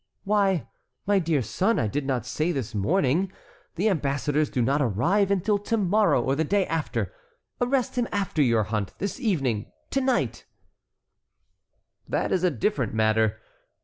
[0.23, 0.67] "Why,
[1.05, 3.31] my dear son, I did not say this morning.
[3.75, 7.13] The ambassadors do not arrive until to morrow or the day after.
[7.61, 10.47] Arrest him after your hunt, this evening—to night"—
[12.09, 13.37] "That is a different matter.